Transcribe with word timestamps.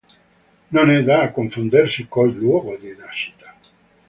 Non 0.71 0.89
è 0.89 1.03
da 1.03 1.29
confondersi 1.29 2.07
col 2.09 2.33
luogo 2.33 2.75
di 2.75 2.95
nascita. 2.97 3.53